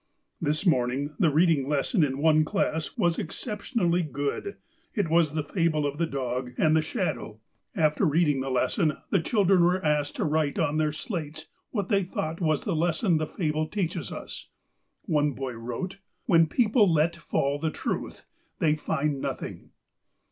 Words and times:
"This 0.47 0.65
morning 0.65 1.13
the 1.19 1.29
reading 1.29 1.69
lesson 1.69 2.03
in 2.03 2.17
one 2.17 2.43
class 2.43 2.97
was 2.97 3.19
ex 3.19 3.35
ceptionally 3.45 4.01
good; 4.11 4.55
it 4.95 5.11
was 5.11 5.35
the 5.35 5.43
fable 5.43 5.85
of 5.85 5.99
the 5.99 6.07
dog 6.07 6.53
and 6.57 6.75
the 6.75 6.81
shadow 6.81 7.03
A 7.05 7.13
DAY 7.13 7.29
AT 7.29 7.35
METLAKAHTLA 7.35 7.97
307 7.97 8.01
After 8.01 8.05
reading 8.07 8.41
the 8.41 8.49
lesson, 8.49 8.93
the 9.11 9.19
children 9.19 9.61
were 9.63 9.85
asked 9.85 10.15
to 10.15 10.23
write 10.25 10.57
on 10.57 10.77
their 10.77 10.91
slates 10.91 11.49
what 11.69 11.89
they 11.89 12.01
thought 12.03 12.41
was 12.41 12.63
the 12.63 12.75
lesson 12.75 13.17
the 13.19 13.27
fable 13.27 13.67
teaches 13.67 14.11
us. 14.11 14.49
One 15.03 15.33
boy 15.33 15.53
wrote,' 15.53 15.99
When 16.25 16.47
people 16.47 16.91
let 16.91 17.15
fall 17.15 17.59
the 17.59 17.69
truth 17.69 18.25
they 18.57 18.73
find 18.75 19.21
nothing.' 19.21 19.69